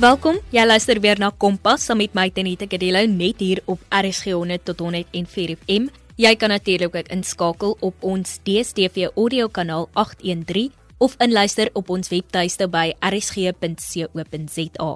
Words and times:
Welkom. 0.00 0.38
Jy 0.48 0.62
luister 0.64 0.96
weer 1.04 1.18
na 1.20 1.28
Kompas 1.28 1.82
saam 1.84 1.98
met 2.00 2.14
my 2.16 2.30
Tenita 2.32 2.64
Kadello 2.64 3.02
net 3.04 3.42
hier 3.44 3.58
op 3.68 3.82
RSG 3.92 4.32
100 4.32 4.62
tot 4.64 4.78
104 4.80 5.58
FM. 5.58 5.90
Jy 6.16 6.30
kan 6.40 6.48
natuurlik 6.48 6.94
ook 6.96 7.10
inskakel 7.12 7.76
op 7.84 8.06
ons 8.08 8.38
DStv 8.48 9.10
audio 9.12 9.50
kanaal 9.52 9.90
813 9.92 10.72
of 11.04 11.18
inluister 11.20 11.68
op 11.76 11.92
ons 11.92 12.08
webtuiste 12.08 12.64
by 12.72 12.94
rsg.co.za. 13.10 14.90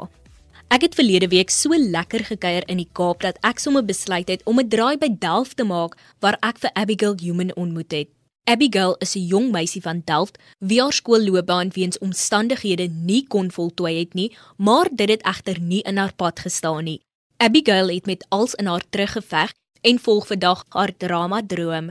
Ek 0.73 0.89
het 0.89 0.97
verlede 0.97 1.29
week 1.29 1.53
so 1.53 1.77
lekker 1.77 2.25
gekuier 2.25 2.65
in 2.65 2.81
die 2.81 2.89
Kaap 2.97 3.21
dat 3.29 3.37
ek 3.45 3.61
sommer 3.61 3.85
besluit 3.85 4.33
het 4.33 4.41
om 4.49 4.57
'n 4.57 4.69
draai 4.73 4.97
by 4.97 5.13
Delft 5.13 5.61
te 5.61 5.69
maak 5.69 6.01
waar 6.25 6.41
ek 6.41 6.65
vir 6.65 6.71
Abigail 6.73 7.21
Human 7.21 7.53
ontmoet 7.53 7.93
het. 7.93 8.09
Abigail 8.47 8.95
is 9.01 9.17
'n 9.17 9.25
jong 9.33 9.51
meisie 9.51 9.81
van 9.83 10.03
Delft 10.05 10.37
wie 10.59 10.81
haar 10.81 10.93
skoolloopbaan 10.93 11.71
weens 11.73 11.99
omstandighede 11.99 12.89
nie 12.93 13.25
kon 13.27 13.51
voltooi 13.51 13.99
het 13.99 14.15
nie, 14.15 14.37
maar 14.57 14.89
dit 14.93 15.09
het 15.09 15.23
egter 15.23 15.61
nie 15.61 15.83
in 15.83 15.97
haar 15.97 16.15
pad 16.15 16.41
gestaan 16.41 16.85
nie. 16.85 17.01
Abigail 17.37 17.89
het 17.89 18.07
met 18.07 18.27
als 18.29 18.55
in 18.55 18.67
haar 18.67 18.85
teruggeveg 18.91 19.53
en 19.81 19.99
volg 19.99 20.27
vandag 20.27 20.65
haar 20.69 20.93
drama 20.97 21.41
droom. 21.47 21.91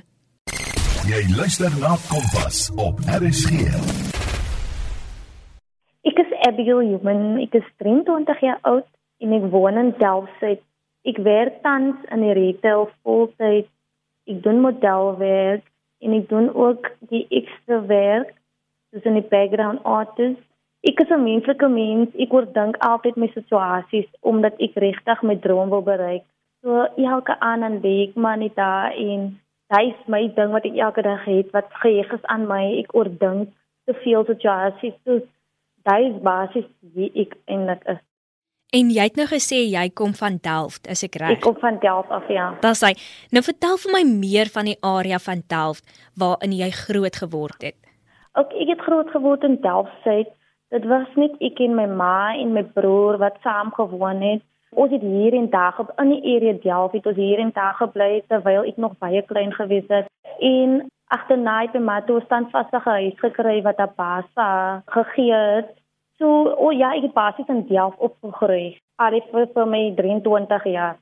Jy 1.10 1.22
luister 1.38 1.72
na 1.80 1.98
Kompas 2.12 2.72
op 2.76 3.00
RSG. 3.00 3.50
Ek 6.02 6.18
is 6.24 6.32
Abigail 6.48 6.80
Human, 6.80 7.42
ek 7.42 7.54
is 7.54 7.68
23 7.78 8.40
jaar 8.40 8.60
oud 8.62 8.90
en 9.18 9.34
ek 9.34 9.50
woon 9.50 9.78
in 9.78 9.94
Delft. 9.98 10.62
Ek 11.02 11.18
werk 11.18 11.62
tans 11.62 11.96
in 12.12 12.22
die 12.22 12.34
retail 12.34 12.90
voltyd. 13.02 13.68
Ek 14.30 14.44
doen 14.44 14.62
modelwerk 14.62 15.73
en 16.04 16.16
ek 16.20 16.30
doen 16.30 16.50
ook 16.54 16.90
die 17.12 17.26
ekstra 17.30 17.80
werk 17.90 18.34
soos 18.92 19.08
in 19.10 19.18
die 19.18 19.30
background 19.30 19.84
artist. 19.84 20.42
Ek 20.84 21.00
is 21.00 21.10
'n 21.10 21.24
menslike 21.24 21.68
mens. 21.70 22.10
Ek 22.20 22.34
oordink 22.34 22.78
altyd 22.78 23.16
my 23.16 23.30
situasies 23.34 24.10
omdat 24.22 24.60
ek 24.60 24.76
regtig 24.76 25.24
my 25.24 25.36
droom 25.36 25.70
wil 25.70 25.82
bereik. 25.82 26.24
So 26.62 26.88
elke 26.96 27.40
aan 27.40 27.64
en 27.64 27.82
week 27.82 28.16
maar 28.16 28.38
net 28.38 28.56
daar 28.56 28.92
en 28.96 29.40
daai 29.68 29.88
is 29.88 30.08
my 30.08 30.28
ding 30.36 30.52
wat 30.52 30.66
ek 30.66 30.78
elke 30.78 31.02
dag 31.02 31.24
het 31.26 31.52
wat 31.52 31.74
geheg 31.84 32.12
is 32.14 32.26
aan 32.26 32.48
my. 32.48 32.64
Ek 32.80 32.96
oordink 32.96 33.50
te 33.86 33.94
veel 33.94 34.26
situasies. 34.26 34.96
So 35.04 35.22
daai 35.84 36.04
is 36.12 36.22
basies 36.22 36.70
wie 36.94 37.12
ek 37.16 37.38
eintlik 37.46 37.84
is. 37.96 38.04
En 38.74 38.88
jy 38.90 39.04
het 39.06 39.18
nou 39.20 39.28
gesê 39.30 39.60
jy 39.70 39.84
kom 39.94 40.16
van 40.18 40.40
Delft, 40.42 40.88
is 40.90 41.04
ek 41.06 41.20
reg? 41.22 41.36
Ek 41.36 41.44
kom 41.46 41.58
van 41.62 41.76
Delft 41.82 42.10
af, 42.10 42.26
ja. 42.34 42.48
Dis 42.64 42.80
hy. 42.82 42.96
Nou 43.36 43.44
vertel 43.46 43.76
vir 43.84 43.92
my 43.94 44.02
meer 44.10 44.50
van 44.50 44.66
die 44.66 44.80
area 44.82 45.20
van 45.22 45.44
Delft 45.52 45.86
waarin 46.18 46.56
jy 46.58 46.72
groot 46.74 47.20
geword 47.22 47.68
het. 47.68 47.78
Ook 48.34 48.56
ek 48.64 48.72
het 48.74 48.82
groot 48.82 49.12
geword 49.14 49.46
in 49.46 49.60
Delft 49.62 49.94
Suid. 50.02 50.32
Dit 50.74 50.88
was 50.90 51.06
net 51.22 51.38
ek 51.46 51.62
en 51.62 51.78
my 51.78 51.86
ma 51.86 52.34
en 52.34 52.56
my 52.56 52.64
broer 52.74 53.20
wat 53.22 53.38
saam 53.46 53.70
gewoon 53.78 54.26
het. 54.26 54.42
Ons 54.74 54.90
het 54.90 55.06
hier 55.06 55.38
in 55.38 55.52
dag 55.54 55.78
op 55.78 55.94
in 56.02 56.16
die 56.16 56.34
area 56.34 56.58
Delft, 56.66 56.98
het 56.98 57.12
ons 57.14 57.22
hier 57.22 57.46
in 57.46 57.54
dag 57.54 57.78
gebly 57.78 58.24
terwyl 58.34 58.66
ek 58.66 58.82
nog 58.82 58.98
baie 58.98 59.22
klein 59.30 59.54
gewees 59.54 59.86
het. 59.94 60.10
En 60.42 60.82
agterna 61.14 61.60
het 61.62 61.78
my 61.78 61.86
ma 61.92 62.02
toe 62.10 62.24
standvastige 62.26 62.90
huis 62.90 63.22
gekry 63.22 63.62
wat 63.62 63.78
'n 63.78 63.94
baas 64.02 64.26
gegee 64.90 65.38
het 65.38 65.78
So, 66.18 66.28
o 66.28 66.68
oh 66.68 66.74
ja, 66.74 66.94
ek 66.96 67.08
het 67.10 67.14
basies 67.14 67.50
in 67.50 67.66
Delft 67.68 68.00
opgegroei. 68.00 68.78
Al 69.02 69.18
vir 69.32 69.48
vir 69.54 69.68
my 69.68 69.84
23 69.98 70.66
jaar. 70.74 70.98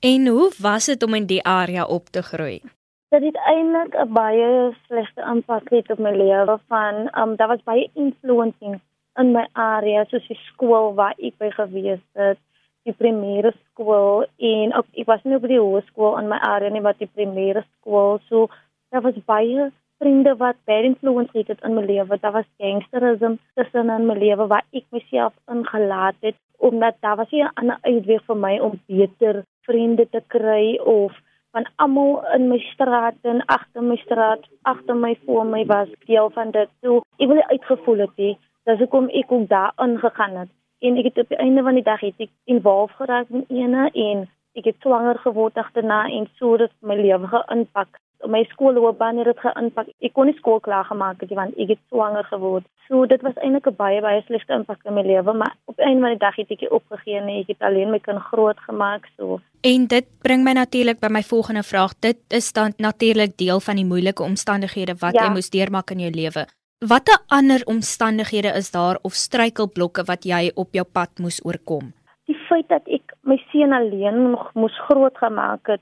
En 0.00 0.26
hoe 0.26 0.50
was 0.62 0.86
dit 0.86 1.02
om 1.02 1.14
in 1.14 1.26
die 1.26 1.42
area 1.42 1.86
op 1.86 2.08
te 2.14 2.22
groei? 2.22 2.60
Dit 3.08 3.22
het 3.22 3.36
eintlik 3.36 3.94
'n 3.94 4.12
baie 4.12 4.74
slegte 4.86 5.22
impak 5.22 5.68
gehad 5.68 5.90
op 5.90 5.98
my 5.98 6.12
lewe 6.16 6.58
van 6.68 6.94
um 7.20 7.36
daar 7.36 7.48
was 7.48 7.62
baie 7.64 7.90
influencing 7.94 8.80
in 9.18 9.32
my 9.32 9.46
area 9.52 10.04
soos 10.04 10.26
die 10.28 10.38
skool 10.52 10.94
waar 10.94 11.14
ek 11.18 11.38
by 11.38 11.50
gewees 11.50 12.02
het, 12.12 12.38
die 12.84 12.94
primêre 12.94 13.52
skool 13.52 14.26
en 14.38 14.74
ook 14.74 14.86
ek 14.92 15.06
was 15.06 15.22
nie 15.24 15.36
op 15.36 15.48
die 15.48 15.60
hoërskool 15.60 16.18
in 16.18 16.28
my 16.28 16.38
area 16.38 16.70
nie, 16.70 16.80
maar 16.80 16.98
die 16.98 17.10
primêre 17.10 17.64
skool. 17.78 18.20
So 18.28 18.48
daar 18.90 19.02
was 19.02 19.18
baie 19.24 19.72
vriende 19.98 20.36
wat 20.36 20.56
bad 20.64 20.84
influence 20.84 21.38
het, 21.38 21.48
het 21.48 21.62
in 21.62 21.74
my 21.74 21.84
lewe. 21.84 22.18
Daar 22.20 22.32
was 22.32 22.48
gangsterisme 22.58 23.38
tussen 23.54 23.90
in 23.90 24.06
my 24.06 24.16
lewe 24.18 24.46
waar 24.46 24.64
ek 24.70 24.84
myself 24.90 25.32
ingelaat 25.52 26.14
het 26.20 26.36
omdat 26.58 26.94
daar 27.00 27.16
was 27.16 27.30
'n 27.30 27.50
ander 27.54 27.78
uitweg 27.80 28.24
vir 28.24 28.36
my 28.36 28.58
om 28.58 28.80
beter 28.86 29.44
vriende 29.60 30.08
te 30.10 30.22
kry 30.26 30.76
of 30.76 31.12
van 31.50 31.66
almal 31.76 32.24
in 32.34 32.48
my 32.48 32.58
straat 32.58 33.14
en 33.22 33.44
agter 33.44 33.82
my 33.82 33.96
straat, 33.96 34.40
agter 34.62 34.96
my 34.96 35.18
voor 35.24 35.46
my 35.46 35.66
was 35.66 35.88
deel 36.04 36.30
van 36.30 36.50
dit. 36.50 36.68
So 36.80 37.00
ek 37.16 37.28
wil 37.28 37.42
uitgevoel 37.42 37.98
het 37.98 38.16
hê, 38.16 38.36
dis 38.64 38.78
hoekom 38.78 39.08
ek 39.08 39.32
ook 39.32 39.48
daar 39.48 39.72
ingegaan 39.76 40.36
het. 40.36 40.48
En 40.80 40.96
ek 40.96 41.04
het 41.04 41.18
op 41.18 41.28
die 41.28 41.38
einde 41.38 41.62
van 41.62 41.74
die 41.74 41.82
dag 41.82 42.00
het 42.00 42.14
ek 42.18 42.30
involve 42.44 42.92
geraak 42.92 43.28
in 43.28 43.44
ene 43.48 43.90
en 43.92 44.28
ek 44.54 44.64
het 44.64 44.76
swanger 44.80 45.18
geword 45.18 45.56
agterna 45.56 46.04
en 46.08 46.28
so 46.36 46.56
het 46.56 46.72
my 46.80 46.96
lewe 46.96 47.26
geïmpak 47.26 48.00
my 48.24 48.44
skoolloopbaan 48.50 49.18
het 49.20 49.26
dit 49.26 49.40
geïmpak. 49.44 49.88
Ek 50.00 50.12
kon 50.16 50.26
nie 50.30 50.36
skool 50.38 50.60
klaar 50.60 50.84
gemaak 50.88 51.20
het 51.20 51.34
want 51.36 51.56
ek 51.60 51.74
het 51.74 51.82
swanger 51.88 52.24
geword. 52.30 52.64
So 52.88 53.06
dit 53.06 53.22
was 53.22 53.36
eintlik 53.42 53.66
'n 53.66 53.76
baie 53.76 54.00
baie 54.00 54.22
slegte 54.26 54.52
impak 54.52 54.84
in 54.84 54.94
my 54.94 55.02
lewe, 55.02 55.32
maar 55.32 55.56
op 55.66 55.78
'n 55.78 56.00
van 56.00 56.10
die 56.10 56.18
dag 56.18 56.36
het 56.36 56.50
ek 56.50 56.70
opgegee 56.70 57.18
en 57.18 57.28
ek 57.28 57.46
het 57.46 57.60
alleen 57.60 57.90
my 57.90 57.98
kind 57.98 58.20
groot 58.20 58.58
gemaak 58.58 59.08
so. 59.16 59.40
En 59.60 59.86
dit 59.86 60.06
bring 60.22 60.44
my 60.44 60.52
natuurlik 60.52 61.00
by 61.00 61.08
my 61.08 61.22
volgende 61.22 61.62
vraag. 61.62 61.92
Dit 62.00 62.18
is 62.28 62.52
dan 62.52 62.72
natuurlik 62.76 63.36
deel 63.36 63.60
van 63.60 63.76
die 63.76 63.84
moeilike 63.84 64.22
omstandighede 64.22 64.94
wat 64.98 65.14
ja. 65.14 65.24
jy 65.24 65.32
moes 65.32 65.50
deurmaak 65.50 65.90
in 65.90 65.98
jou 65.98 66.10
lewe. 66.10 66.46
Watter 66.78 67.18
ander 67.26 67.62
omstandighede 67.64 68.48
is 68.48 68.70
daar 68.70 68.98
of 69.02 69.12
struikelblokke 69.12 70.04
wat 70.04 70.24
jy 70.24 70.50
op 70.54 70.68
jou 70.72 70.84
pad 70.84 71.10
moes 71.18 71.40
oorkom? 71.44 71.92
Die 72.26 72.36
feit 72.48 72.68
dat 72.68 72.82
ek 72.86 73.14
my 73.22 73.38
seun 73.50 73.72
alleen 73.72 74.36
moes 74.52 74.78
groot 74.88 75.16
gemaak 75.16 75.66
het 75.66 75.80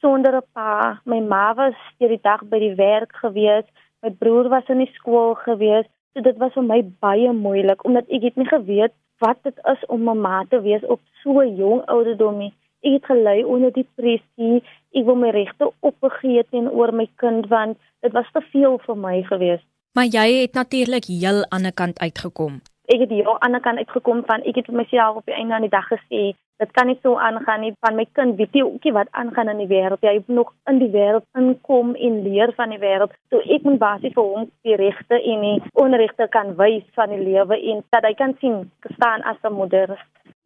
sonder 0.00 0.34
'n 0.36 0.46
pa. 0.52 1.00
My 1.04 1.20
ma 1.20 1.54
was 1.54 1.78
deur 1.98 2.08
die 2.08 2.22
dag 2.22 2.42
by 2.50 2.58
die 2.58 2.74
werk 2.74 3.12
gewees. 3.22 3.66
My 4.02 4.10
broer 4.10 4.48
was 4.48 4.68
in 4.68 4.78
die 4.78 4.92
skool 4.94 5.34
gewees. 5.34 5.86
So 6.14 6.20
dit 6.20 6.36
was 6.36 6.52
vir 6.52 6.62
my 6.62 6.80
baie 7.00 7.32
moeilik 7.32 7.84
omdat 7.84 8.06
ek 8.08 8.22
het 8.22 8.36
nie 8.36 8.48
geweet 8.48 8.94
wat 9.18 9.38
dit 9.42 9.58
is 9.72 9.86
om 9.86 10.08
'n 10.08 10.20
ma 10.20 10.44
te 10.48 10.60
wees 10.60 10.84
op 10.86 11.00
so 11.22 11.42
jong 11.44 11.82
ouderdom 11.86 12.38
nie. 12.38 12.54
Ek 12.82 12.92
het 12.92 13.04
gelei 13.04 13.44
onder 13.44 13.72
depressie. 13.72 14.62
Ek 14.92 15.04
wou 15.04 15.16
my 15.16 15.30
regte 15.30 15.72
opgegee 15.80 16.44
teenoor 16.50 16.94
my 16.94 17.08
kind 17.16 17.46
want 17.46 17.78
dit 18.00 18.12
was 18.12 18.30
te 18.32 18.40
veel 18.40 18.78
vir 18.78 18.96
my 18.96 19.22
gewees. 19.22 19.62
Maar 19.92 20.06
jy 20.06 20.40
het 20.40 20.52
natuurlik 20.52 21.04
heel 21.04 21.44
aan 21.48 21.66
'n 21.66 21.74
kant 21.74 21.98
uitgekom 21.98 22.60
ek 22.88 23.04
het 23.04 23.10
hier 23.14 23.30
aan 23.38 23.56
die 23.56 23.64
kant 23.64 23.78
uitgekom 23.78 24.24
van 24.26 24.44
ek 24.48 24.60
het 24.60 24.68
vir 24.70 24.80
myself 24.82 25.20
op 25.20 25.26
die 25.26 25.36
einde 25.36 25.54
van 25.54 25.66
die 25.66 25.76
dag 25.76 25.88
gesê 25.92 26.22
dit 26.58 26.70
kan 26.74 26.88
nie 26.90 26.98
so 27.02 27.18
aangaan 27.22 27.60
nie 27.60 27.72
van 27.86 27.96
my 27.96 28.04
kind 28.18 28.38
weet 28.38 28.56
jy 28.56 28.64
ookie 28.66 28.92
wat 28.96 29.10
aangaan 29.20 29.50
in 29.52 29.60
die 29.62 29.70
wêreld 29.70 30.02
jy 30.06 30.14
moet 30.18 30.36
nog 30.40 30.52
in 30.72 30.80
die 30.82 30.90
wêreld 30.94 31.26
inkom 31.38 31.94
en 32.08 32.22
leer 32.26 32.52
van 32.56 32.74
die 32.74 32.80
wêreld 32.82 33.14
so 33.30 33.42
ek 33.56 33.66
moet 33.68 33.78
basies 33.82 34.16
vir 34.16 34.30
hom 34.32 34.48
die 34.66 34.78
regte 34.80 35.20
en 35.32 35.44
die 35.46 35.58
onregte 35.84 36.28
kan 36.34 36.56
wys 36.58 36.86
van 36.98 37.14
die 37.14 37.22
lewe 37.22 37.60
en 37.72 37.84
dat 37.94 38.08
hy 38.08 38.14
kan 38.18 38.34
sien 38.40 38.58
staan 38.96 39.22
as 39.22 39.38
'n 39.44 39.54
moeder. 39.60 39.98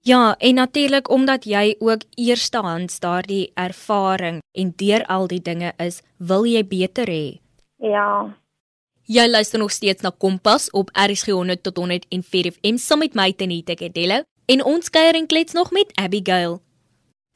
Ja, 0.04 0.34
en 0.38 0.54
natuurlik 0.54 1.10
omdat 1.10 1.44
jy 1.44 1.76
ook 1.78 2.02
eerstehands 2.16 3.00
daardie 3.00 3.52
ervaring 3.54 4.42
en 4.52 4.72
deur 4.76 5.04
al 5.06 5.26
die 5.26 5.42
dinge 5.42 5.72
is, 5.78 6.02
wil 6.18 6.44
jy 6.44 6.66
beter 6.66 7.06
hê. 7.06 7.38
Ja, 7.78 8.34
Jy 9.10 9.24
luister 9.26 9.58
nog 9.58 9.72
steeds 9.74 10.02
na 10.02 10.12
Kompas 10.14 10.70
op 10.70 10.90
RSG 10.94 11.34
100 11.34 11.62
tot 11.62 11.76
104 11.76 12.52
FM 12.52 12.76
saam 12.78 13.00
met 13.02 13.16
my 13.18 13.32
Tenita 13.34 13.74
Kedello 13.74 14.22
en 14.46 14.60
ons 14.62 14.90
kuier 14.94 15.16
en 15.18 15.26
klets 15.26 15.56
nog 15.58 15.72
met 15.74 15.90
Abigail. 15.98 16.60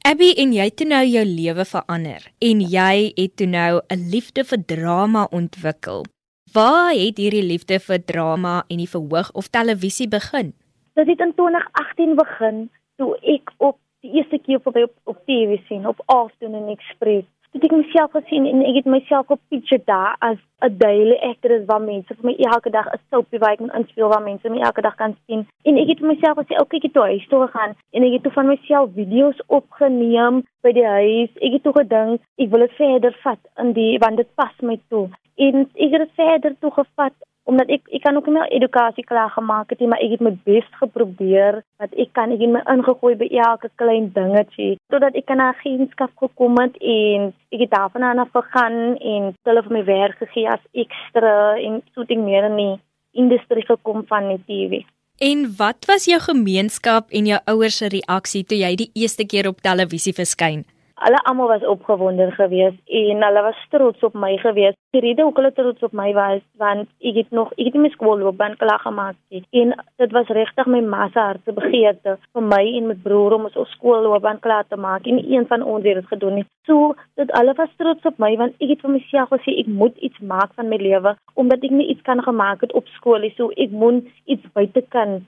Abby 0.07 0.29
en 0.39 0.53
jy 0.55 0.63
het 0.69 0.83
nou 0.87 1.01
jou 1.03 1.25
lewe 1.27 1.65
verander 1.67 2.23
en 2.39 2.61
jy 2.63 3.11
het 3.17 3.35
toe 3.35 3.49
nou 3.51 3.81
'n 3.91 4.07
liefde 4.13 4.45
vir 4.47 4.63
drama 4.65 5.27
ontwikkel. 5.31 6.05
Waar 6.53 6.93
het 6.95 7.17
hierdie 7.17 7.43
liefde 7.43 7.79
vir 7.79 7.99
drama 8.05 8.63
en 8.69 8.77
die 8.77 8.87
verhoog 8.87 9.31
of 9.33 9.49
televisie 9.49 10.07
begin? 10.07 10.53
Dit 10.95 11.07
het 11.07 11.19
in 11.19 11.33
2018 11.35 12.15
begin 12.15 12.69
toe 12.95 13.17
ek 13.21 13.51
op 13.57 13.77
die 13.99 14.11
eerste 14.15 14.39
keer 14.39 14.61
op 14.63 14.75
op, 14.75 14.93
op 15.03 15.17
TV 15.25 15.59
sien 15.67 15.87
op 15.87 15.99
Afternoon 16.05 16.69
Express 16.69 17.27
het 17.57 17.65
ek 17.65 17.73
myself 17.73 18.11
gesien 18.13 18.45
en 18.45 18.59
ek 18.69 18.75
het 18.81 18.89
myself 18.93 19.31
op 19.33 19.39
picture 19.49 19.81
daar 19.89 20.15
as 20.21 20.37
'n 20.61 20.77
daily 20.77 21.17
actress 21.29 21.65
wat 21.69 21.81
mense 21.81 22.15
vir 22.17 22.25
my 22.29 22.35
elke 22.53 22.69
dag 22.69 22.87
'n 22.93 22.99
soapie 23.09 23.39
wat 23.39 23.53
ek 23.55 23.59
moet 23.59 23.77
inspel 23.79 24.09
waar 24.09 24.21
mense 24.21 24.49
my 24.49 24.59
elke 24.59 24.81
dag 24.81 24.95
kan 24.95 25.15
sien. 25.25 25.47
En 25.65 25.77
ek 25.77 25.87
het 25.87 26.01
myself 26.01 26.37
gesê 26.37 26.59
okay 26.61 26.77
ek 26.77 26.83
het 26.83 26.93
toe 26.93 27.03
huis 27.03 27.27
toe 27.27 27.47
gegaan 27.47 27.73
en 27.93 28.03
ek 28.03 28.13
het 28.13 28.23
toe 28.23 28.31
van 28.31 28.47
myself 28.47 28.89
video's 28.93 29.39
opgeneem 29.47 30.43
by 30.61 30.71
die 30.71 30.85
huis. 30.85 31.29
Ek 31.41 31.51
het 31.51 31.63
toe 31.63 31.73
gedink 31.73 32.21
ek 32.37 32.49
wil 32.49 32.59
dit 32.59 32.73
verder 32.81 33.17
vat 33.23 33.41
in 33.57 33.73
die 33.73 33.97
want 33.97 34.17
dit 34.17 34.35
pas 34.35 34.55
my 34.61 34.79
toe. 34.89 35.09
En 35.37 35.55
ek 35.73 35.91
het 35.91 36.01
dit 36.05 36.13
verder 36.15 36.53
toe 36.59 36.71
gevat 36.71 37.13
omdat 37.47 37.69
ek 37.71 37.87
ek 37.95 38.03
kan 38.03 38.19
ook 38.19 38.27
nie 38.27 38.43
edukasie 38.59 39.05
klaar 39.07 39.31
gemaak 39.31 39.69
het 39.71 39.79
nie, 39.79 39.87
maar 39.87 40.03
ek 40.03 40.17
het 40.17 40.23
my 40.25 40.33
bes 40.47 40.67
geprobeer 40.81 41.61
dat 41.81 41.93
ek 41.95 42.11
kan 42.17 42.33
ek 42.35 42.43
het 42.43 42.53
my 42.55 42.63
ingegooi 42.73 43.15
by 43.21 43.29
elke 43.43 43.71
klein 43.81 44.11
dingetjie 44.17 44.75
totdat 44.91 45.15
ek 45.15 45.31
in 45.35 45.41
'n 45.41 45.47
agentskap 45.53 46.11
gekom 46.23 46.59
het 46.61 46.75
en 46.81 47.33
ek 47.55 47.59
het 47.65 47.71
daarvan 47.71 48.19
af 48.19 48.31
gegaan 48.35 48.97
en 49.13 49.33
hulle 49.47 49.63
vir 49.63 49.73
my 49.77 49.83
werk 49.85 50.17
gegee 50.23 50.49
as 50.49 50.63
ekstra 50.73 51.57
en 51.57 51.81
so 51.95 52.03
ding 52.03 52.23
meer 52.23 52.43
in 52.51 52.57
die 52.57 52.75
industrie 53.11 53.65
gekom 53.65 54.05
van 54.07 54.27
die 54.27 54.43
TV. 54.47 54.85
En 55.17 55.55
wat 55.57 55.85
was 55.87 56.05
jou 56.05 56.19
gemeenskap 56.21 57.09
en 57.09 57.25
jou 57.25 57.39
ouers 57.45 57.77
se 57.77 57.87
reaksie 57.89 58.43
toe 58.45 58.57
jy 58.57 58.75
die 58.75 58.91
eerste 58.93 59.25
keer 59.25 59.47
op 59.47 59.61
televisie 59.61 60.13
verskyn? 60.13 60.65
Hulle 60.97 61.17
almal 61.29 61.47
was 61.47 61.65
opgewonde 61.69 62.31
geweest 62.31 62.79
en 62.99 63.23
hulle 63.23 63.41
was 63.45 63.57
trots 63.69 64.03
op 64.03 64.15
my 64.17 64.31
geweest. 64.41 64.77
Die 64.95 65.01
rede 65.01 65.21
hoekom 65.21 65.43
hulle 65.43 65.53
trots 65.53 65.83
op 65.85 65.91
my 65.93 66.07
was 66.17 66.41
want 66.57 66.87
ek 67.05 67.19
het 67.19 67.35
nog 67.37 67.51
ek 67.53 67.67
het 67.69 67.75
my 67.83 67.91
skoolloopbaan 67.93 68.55
klaar 68.57 68.81
gemaak 68.81 69.15
het. 69.29 69.45
En 69.61 69.75
dit 70.01 70.15
was 70.17 70.31
regtig 70.39 70.65
my 70.73 70.79
ma 70.81 71.05
se 71.13 71.19
harte 71.19 71.53
begeerte 71.53 72.15
vir 72.33 72.47
my 72.53 72.63
en 72.79 72.87
my 72.89 72.95
broer 73.03 73.35
om 73.37 73.45
ons 73.45 73.75
skoolloopbaan 73.75 74.41
klaar 74.45 74.65
te 74.65 74.79
maak 74.87 75.05
en 75.05 75.21
een 75.21 75.45
van 75.51 75.61
ons 75.61 75.85
het 75.85 75.99
dit 76.01 76.09
gedoen. 76.13 76.41
So 76.65 76.95
dit 77.21 77.35
hulle 77.37 77.53
was 77.61 77.77
trots 77.77 78.09
op 78.09 78.17
my 78.17 78.31
want 78.41 78.57
ek 78.57 78.73
het 78.73 78.81
vir 78.87 78.95
myself 78.95 79.29
gesê 79.35 79.53
ek 79.61 79.69
moet 79.83 80.01
iets 80.09 80.25
maak 80.33 80.57
van 80.57 80.73
my 80.73 80.81
lewe 80.81 81.13
omdat 81.35 81.61
ek 81.61 81.77
nie 81.77 81.91
iets 81.93 82.01
kan 82.09 82.25
gemaak 82.25 82.65
het 82.65 82.73
op 82.73 82.89
skool 82.97 83.21
nie. 83.21 83.33
So 83.37 83.53
ek 83.53 83.69
moet 83.69 84.09
iets 84.25 84.49
buite 84.57 84.81
kan 84.89 85.19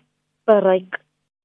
bereik. 0.49 0.97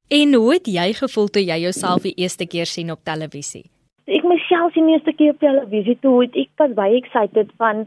En 0.08 0.34
hoe 0.34 0.52
het 0.52 0.66
jy 0.68 0.88
gevoel 0.96 1.28
toe 1.28 1.44
jy 1.44 1.60
jouself 1.68 2.08
die 2.08 2.16
eerste 2.16 2.48
keer 2.48 2.68
sien 2.68 2.92
op 2.92 3.04
televisie? 3.04 3.73
Ek 4.06 4.24
myself 4.28 4.74
die 4.76 4.84
eerste 4.92 5.12
keer 5.16 5.32
op 5.32 5.40
televisie 5.40 5.96
toe. 6.00 6.16
Het 6.24 6.36
ek 6.44 6.50
was 6.60 6.74
baie 6.76 6.96
excited 7.00 7.52
van 7.60 7.86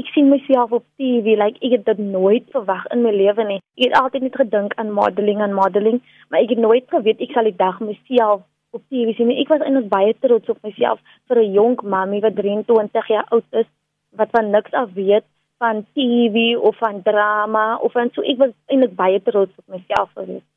ek 0.00 0.08
sien 0.14 0.30
myself 0.32 0.72
op 0.72 0.84
TV 0.96 1.34
like 1.36 1.60
ek 1.60 1.74
het 1.76 1.84
dit 1.90 1.98
nooit 2.00 2.46
verwag 2.54 2.86
in 2.94 3.02
my 3.04 3.12
lewe 3.12 3.44
nie. 3.48 3.58
Ek 3.76 3.90
het 3.90 3.98
altyd 4.00 4.28
net 4.28 4.38
gedink 4.40 4.76
aan 4.80 4.94
modeling 4.96 5.42
en 5.44 5.58
modeling 5.58 6.00
maar 6.30 6.40
ek 6.40 6.54
het 6.54 6.62
nooit 6.64 6.88
geweet 6.88 7.20
ek 7.20 7.36
sal 7.36 7.50
die 7.50 7.58
dag 7.58 7.80
myself 7.84 8.46
op 8.72 8.80
TV 8.88 9.12
sien 9.18 9.34
ek 9.36 9.52
was 9.52 9.64
eintlik 9.66 9.90
baie 9.92 10.14
trots 10.24 10.48
op 10.48 10.62
myself 10.64 11.02
vir 11.28 11.42
'n 11.42 11.52
jong 11.58 11.76
mami 11.84 12.22
wat 12.24 12.36
23 12.40 13.12
jaar 13.12 13.28
oud 13.28 13.60
is 13.62 13.68
wat 14.16 14.32
van 14.32 14.50
niks 14.50 14.72
af 14.72 14.88
weet 14.96 15.28
van 15.58 15.84
TV 15.94 16.56
of 16.56 16.76
van 16.76 17.02
drama 17.02 17.76
of 17.76 17.94
en 17.94 18.10
so. 18.14 18.22
Ek 18.22 18.38
was 18.38 18.56
eintlik 18.66 18.96
baie 18.96 19.20
trots 19.20 19.52
op 19.58 19.68
myself 19.68 20.08
geweest 20.16 20.51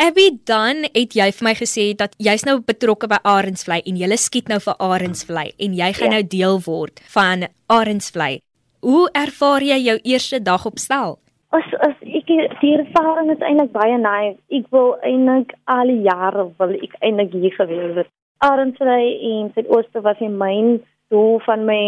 Abby, 0.00 0.30
dan 0.48 0.86
het 0.94 1.12
jy 1.12 1.26
vir 1.36 1.44
my 1.44 1.52
gesê 1.58 1.82
dat 1.92 2.14
jy's 2.24 2.46
nou 2.48 2.54
betrokke 2.64 3.04
by 3.10 3.18
Arendsvlei 3.28 3.82
en 3.84 3.98
jy 4.00 4.16
skiet 4.16 4.46
nou 4.48 4.56
vir 4.64 4.78
Arendsvlei 4.80 5.50
en 5.60 5.74
jy 5.76 5.88
gaan 5.98 6.14
ja. 6.14 6.14
nou 6.14 6.28
deel 6.34 6.56
word 6.64 7.02
van 7.12 7.44
Arendsvlei. 7.68 8.38
Hoe 8.80 9.10
ervaar 9.12 9.60
jy 9.60 9.76
jou 9.84 9.98
eerste 10.08 10.40
dag 10.40 10.64
op 10.64 10.80
stel? 10.80 11.18
As 11.52 11.68
as 11.84 11.92
ek 12.00 12.32
die 12.62 12.72
ervaring 12.78 13.28
is 13.34 13.44
eintlik 13.44 13.74
baie 13.76 13.98
nice. 14.00 14.38
Ek 14.48 14.72
wil 14.72 14.94
eintlik 15.04 15.52
al 15.68 15.92
die 15.92 16.00
jare 16.08 16.46
wil 16.62 16.72
ek 16.80 16.96
eintlik 17.04 17.36
hier 17.36 17.52
gewees 17.58 18.00
het. 18.00 18.08
Arendsvlei 18.40 19.04
en 19.34 19.52
Suidooste 19.52 20.00
was 20.00 20.16
die 20.24 20.32
myn 20.32 20.78
doel 21.12 21.44
van 21.44 21.68
my 21.68 21.82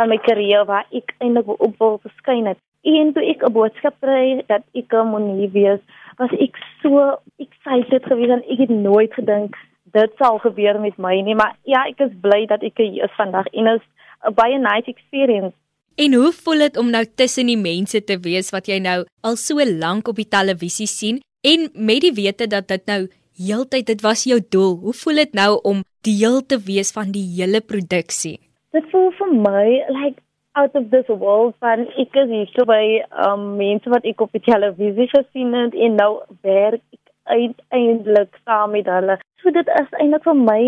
van 0.00 0.08
my 0.08 0.16
karier 0.24 0.64
waar 0.64 0.88
ek 0.88 1.12
eintlik 1.20 1.52
op 1.52 1.76
wil 1.84 2.00
verskyn 2.00 2.48
het. 2.48 2.64
En 2.82 3.12
toe 3.12 3.24
ek 3.24 3.42
'n 3.42 3.52
boodskap 3.52 3.94
kry 4.00 4.44
dat 4.46 4.62
ek 4.74 4.92
moet 5.04 5.38
hier 5.38 5.50
wees, 5.50 5.80
was 6.18 6.30
ek 6.30 6.56
so 6.82 7.18
excited 7.38 8.04
geweest 8.04 8.30
en 8.30 8.44
ek 8.50 8.58
het 8.58 8.70
nooit 8.70 9.12
gedink 9.14 9.56
dit 9.92 10.12
sal 10.18 10.38
gebeur 10.38 10.80
met 10.80 10.98
my 10.98 11.20
nie, 11.24 11.34
maar 11.34 11.56
ja, 11.68 11.84
ek 11.88 12.00
is 12.08 12.14
bly 12.20 12.44
dat 12.50 12.62
ek 12.66 12.80
hier 12.82 13.04
is 13.04 13.16
vandag 13.16 13.46
en 13.52 13.66
is 13.76 13.84
'n 14.26 14.34
baie 14.34 14.58
nice 14.58 14.90
experience. 14.90 15.54
En 15.96 16.14
hoe 16.14 16.32
voel 16.32 16.58
dit 16.58 16.76
om 16.76 16.90
nou 16.90 17.04
tussen 17.14 17.46
die 17.46 17.58
mense 17.58 18.04
te 18.04 18.18
wees 18.22 18.50
wat 18.50 18.68
jy 18.68 18.78
nou 18.78 19.04
al 19.20 19.36
so 19.36 19.56
lank 19.64 20.08
op 20.08 20.16
die 20.16 20.28
televisie 20.28 20.86
sien 20.86 21.20
en 21.42 21.68
met 21.74 22.00
die 22.00 22.12
wete 22.14 22.46
dat 22.46 22.68
dit 22.68 22.86
nou 22.86 23.08
heeltyd 23.38 23.86
dit 23.86 24.00
was 24.00 24.24
jou 24.24 24.38
doel. 24.50 24.76
Hoe 24.82 24.92
voel 24.92 25.14
dit 25.14 25.32
nou 25.32 25.60
om 25.62 25.82
deel 26.02 26.46
te 26.46 26.58
wees 26.58 26.92
van 26.92 27.10
die 27.10 27.26
hele 27.38 27.60
produksie? 27.60 28.38
Dit 28.70 28.86
voel 28.90 29.10
vir 29.18 29.34
my 29.34 29.66
like 29.88 30.22
out 30.52 30.74
of 30.74 30.90
this 30.90 31.08
world 31.08 31.54
van 31.58 31.86
ek 32.00 32.16
is 32.22 32.30
hier 32.30 32.48
so 32.54 32.64
by 32.68 33.00
um 33.26 33.56
mense 33.60 33.90
wat 33.90 34.06
ek 34.08 34.20
op 34.20 34.32
die 34.32 34.44
televisie 34.44 35.08
gesien 35.12 35.54
het 35.56 35.74
en 35.74 35.98
nou 36.00 36.12
werk 36.46 36.82
ek 36.94 37.04
uiteindelik 37.28 38.40
saam 38.44 38.72
met 38.72 38.88
hulle. 38.88 39.18
So 39.42 39.52
dit 39.54 39.68
is 39.80 39.92
eintlik 40.00 40.24
vir 40.24 40.38
my 40.38 40.62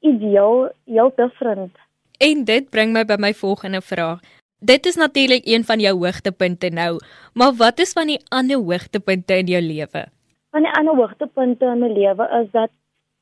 ideaal, 0.00 0.68
heel 0.90 1.12
different. 1.16 1.72
En 2.20 2.44
dit 2.44 2.68
bring 2.70 2.92
my 2.92 3.04
by 3.08 3.16
my 3.20 3.32
volgende 3.36 3.80
vraag. 3.80 4.20
Dit 4.60 4.86
is 4.86 4.96
natuurlik 5.00 5.46
een 5.48 5.64
van 5.64 5.80
jou 5.80 5.94
hoogtepunte 5.96 6.68
nou, 6.68 6.98
maar 7.32 7.54
wat 7.56 7.78
is 7.80 7.94
van 7.96 8.12
die 8.12 8.20
ander 8.28 8.60
hoogtepunte 8.60 9.38
in 9.40 9.48
jou 9.48 9.62
lewe? 9.62 10.02
Van 10.52 10.66
die 10.66 10.72
ander 10.76 10.96
hoogtepunte 10.98 11.64
in 11.64 11.80
my 11.80 11.88
lewe 11.88 12.26
is 12.42 12.50
dat 12.52 12.72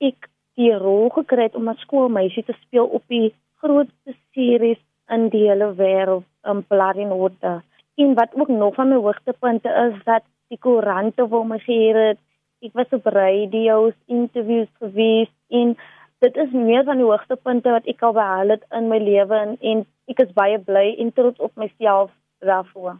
ek 0.02 0.26
die 0.58 0.72
rol 0.74 1.12
gekry 1.14 1.46
het 1.46 1.54
om 1.54 1.68
'n 1.70 1.78
skoolmeisie 1.84 2.44
te 2.44 2.56
speel 2.64 2.86
op 2.86 3.04
die 3.06 3.34
grootste 3.62 4.14
series 4.34 4.82
in 5.14 5.28
die 5.32 5.46
hele 5.48 5.72
wêreld 5.74 6.26
in 6.44 6.64
Plarinota. 6.66 7.62
En 7.96 8.14
wat 8.14 8.34
ook 8.34 8.48
nog 8.48 8.74
van 8.74 8.88
my 8.88 8.96
hoogtepunte 8.96 9.68
is 9.68 10.04
dat 10.04 10.22
die 10.48 10.58
koerante 10.58 11.26
vir 11.28 11.46
my 11.46 11.58
gee 11.64 11.94
het. 11.94 12.20
Ek 12.64 12.74
was 12.74 12.94
op 12.96 13.06
radio's, 13.06 13.94
interviews 14.06 14.70
gewees 14.82 15.30
en 15.48 15.76
dit 16.24 16.36
is 16.36 16.54
meer 16.54 16.84
van 16.84 16.98
die 16.98 17.06
hoogtepunte 17.06 17.70
wat 17.70 17.86
ek 17.86 18.02
al 18.02 18.14
behaal 18.16 18.54
het 18.56 18.64
in 18.74 18.88
my 18.90 18.98
lewe 19.02 19.36
en, 19.38 19.58
en 19.60 19.84
ek 20.10 20.24
is 20.24 20.32
baie 20.34 20.58
bly 20.58 20.88
en 20.98 21.12
trots 21.14 21.38
op 21.38 21.54
myself 21.60 22.10
daarvoor. 22.42 22.98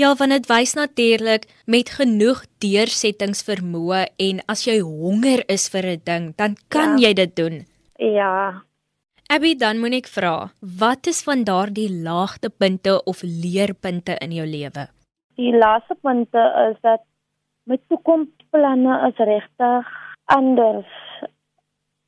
Ja, 0.00 0.14
want 0.18 0.34
dit 0.34 0.48
wys 0.50 0.72
natuurlik 0.74 1.44
met 1.70 1.92
genoeg 1.94 2.40
deursettingsvermoë 2.64 4.00
en 4.26 4.40
as 4.50 4.64
jy 4.66 4.80
honger 4.82 5.44
is 5.46 5.68
vir 5.70 5.86
'n 5.86 6.02
ding, 6.04 6.24
dan 6.36 6.56
kan 6.68 6.98
ja. 6.98 7.08
jy 7.08 7.12
dit 7.14 7.36
doen. 7.36 7.56
Ja, 7.98 8.64
Abby, 9.34 9.56
dan 9.58 9.80
moet 9.82 9.96
ek 9.96 10.08
vra, 10.14 10.34
wat 10.78 11.08
is 11.10 11.18
van 11.26 11.40
daardie 11.42 11.88
laagtepunte 11.90 12.92
of 13.10 13.22
leerpunte 13.26 14.14
in 14.22 14.34
jou 14.36 14.44
lewe? 14.46 14.84
Die 15.40 15.50
laaste 15.50 15.96
punte 16.06 16.42
is 16.68 16.76
dat 16.86 17.02
my 17.66 17.80
toekomsplanne 17.90 19.00
is 19.08 19.18
regtig 19.18 19.90
anders. 20.36 20.92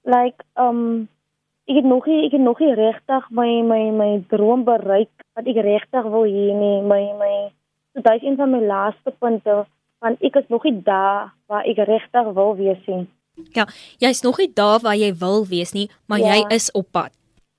Like 0.07 0.47
um 0.55 1.09
ek 1.67 1.81
het 1.81 1.89
nog 1.91 2.07
nie 2.07 2.21
ek 2.29 2.37
het 2.39 2.47
nog 2.47 2.63
nie 2.63 2.77
regtig 2.79 3.27
my 3.41 3.51
my 3.73 3.83
my 3.97 4.11
droom 4.31 4.63
bereik 4.69 5.11
wat 5.35 5.51
ek 5.51 5.59
regtig 5.67 6.07
wil 6.15 6.31
hê 6.31 6.47
nie. 6.61 6.79
My 6.87 7.03
my 7.25 7.35
so 7.91 8.07
dit 8.07 8.21
is 8.21 8.29
een 8.29 8.39
van 8.39 8.55
my 8.55 8.63
laaste 8.71 9.17
punte 9.19 9.65
want 9.99 10.23
ek 10.23 10.45
is 10.45 10.55
nog 10.55 10.63
nie 10.69 10.79
daar 10.93 11.33
waar 11.51 11.67
ek 11.67 11.83
regtig 11.91 12.35
wil 12.39 12.55
wees 12.63 12.87
nie. 12.87 13.09
Ja, 13.53 13.67
jy's 13.99 14.23
nog 14.23 14.39
nie 14.39 14.53
daar 14.55 14.81
waar 14.81 14.97
jy 14.97 15.13
wil 15.21 15.47
wees 15.47 15.73
nie, 15.73 15.91
maar 16.07 16.19
ja. 16.19 16.35
jy 16.35 16.45
is 16.57 16.71
op 16.73 16.89
pad. 16.91 17.13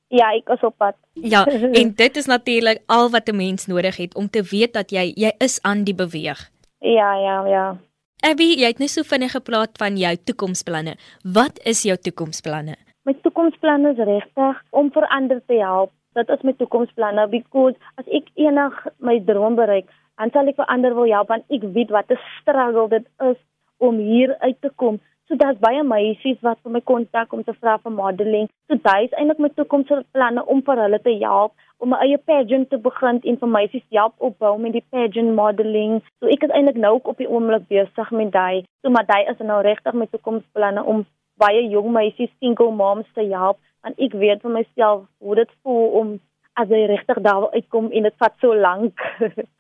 Ja, 0.08 0.32
ek 0.32 0.50
is 0.56 0.64
op 0.64 0.78
pad. 0.78 0.96
Ja, 1.14 1.46
en 1.80 1.92
dit 1.96 2.18
is 2.18 2.26
natuurlik 2.26 2.80
al 2.86 3.10
wat 3.10 3.28
'n 3.30 3.36
mens 3.36 3.68
nodig 3.68 3.98
het 3.98 4.16
om 4.16 4.30
te 4.30 4.44
weet 4.52 4.74
dat 4.74 4.92
jy 4.92 5.12
jy 5.16 5.32
is 5.38 5.62
aan 5.62 5.84
die 5.84 5.96
beweeg. 5.96 6.50
Ja, 6.80 7.14
ja, 7.16 7.46
ja. 7.48 7.78
Abby, 8.26 8.56
jy 8.58 8.66
het 8.66 8.80
net 8.80 8.90
so 8.90 9.04
vinnig 9.04 9.32
gepraat 9.32 9.78
van 9.78 9.98
jou 9.98 10.16
toekomsplanne. 10.16 10.96
Wat 11.24 11.60
is 11.64 11.84
jou 11.84 11.98
toekomsplanne? 11.98 12.76
My 13.06 13.14
toekomsplanne 13.22 13.92
is 13.94 13.98
regtig 13.98 14.64
om 14.70 14.92
verander 14.92 15.42
te 15.46 15.54
help. 15.54 15.92
Dit 16.14 16.30
is 16.30 16.42
my 16.42 16.54
toekomsplanne 16.58 17.28
because 17.30 17.76
as 17.96 18.06
ek 18.08 18.32
eendag 18.36 18.74
my 18.98 19.20
droom 19.20 19.56
bereik, 19.56 19.86
dan 20.18 20.34
sal 20.34 20.50
ek 20.50 20.58
verander 20.58 20.96
wil 20.98 21.06
help 21.12 21.30
want 21.30 21.46
ek 21.54 21.64
weet 21.76 21.94
wat 21.94 22.10
'n 22.10 22.18
struggle 22.40 22.88
dit 22.90 23.06
is 23.30 23.38
om 23.78 23.98
hier 23.98 24.36
uit 24.40 24.58
te 24.62 24.72
kom. 24.76 25.00
So 25.28 25.36
daar's 25.36 25.58
baie 25.60 25.84
meisies 25.84 26.38
wat 26.46 26.60
vir 26.64 26.72
my 26.72 26.80
kontak 26.90 27.34
om 27.36 27.42
te 27.44 27.54
vra 27.62 27.74
vir 27.84 27.92
modeling. 27.92 28.46
So 28.68 28.78
daai 28.84 29.08
is 29.08 29.16
eintlik 29.20 29.42
my 29.44 29.50
toekomsplanne 29.56 30.44
om 30.54 30.62
vir 30.70 30.82
hulle 30.84 31.00
te 31.04 31.16
help 31.24 31.52
om 31.84 31.94
'n 31.94 32.00
eie 32.06 32.18
pageant 32.30 32.70
te 32.70 32.78
begin 32.86 33.20
en 33.24 33.40
vir 33.42 33.52
meisies 33.56 33.84
help 33.98 34.16
opbou 34.30 34.54
met 34.58 34.74
die 34.78 34.86
pageant 34.96 35.36
modeling. 35.42 36.00
So 36.20 36.32
ek 36.36 36.44
is 36.48 36.56
eintlik 36.56 36.80
nou 36.86 36.94
op 37.04 37.18
die 37.18 37.30
oomblik 37.30 37.68
besig 37.68 38.12
met 38.12 38.32
daai. 38.32 38.64
So 38.82 38.90
maar 38.90 39.06
daai 39.06 39.26
is 39.32 39.40
nou 39.40 39.62
regtig 39.62 39.94
my 39.94 40.08
toekomsplanne 40.14 40.84
om 40.84 41.06
baie 41.38 41.68
jong 41.76 41.92
meisies 41.92 42.32
single 42.40 42.72
moms 42.72 43.08
te 43.14 43.28
help 43.34 43.60
en 43.84 43.94
ek 43.98 44.14
weet 44.14 44.42
vir 44.42 44.52
myself 44.52 45.04
hoe 45.20 45.36
dit 45.36 45.52
voel 45.64 45.88
om 46.02 46.20
as 46.56 46.70
jy 46.70 46.86
regtig 46.86 47.22
daar 47.22 47.40
wil 47.42 47.52
uitkom 47.52 47.92
en 47.92 48.04
dit 48.04 48.16
vat 48.18 48.34
so 48.40 48.56
lank. 48.56 48.96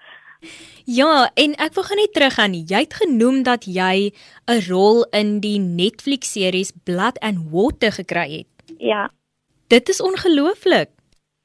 Ja, 0.85 1.29
en 1.33 1.55
ek 1.59 1.73
wil 1.75 1.83
gaan 1.83 1.99
net 1.99 2.13
terug 2.13 2.37
aan. 2.39 2.53
Jy 2.53 2.81
het 2.85 2.93
genoem 3.01 3.43
dat 3.43 3.65
jy 3.65 4.13
'n 4.47 4.61
rol 4.69 5.03
in 5.11 5.39
die 5.39 5.59
Netflix-series 5.59 6.71
Blood 6.83 7.19
and 7.19 7.49
Water 7.51 7.91
gekry 7.91 8.29
het. 8.37 8.51
Ja. 8.77 9.09
Dit 9.67 9.89
is 9.89 10.01
ongelooflik. 10.01 10.89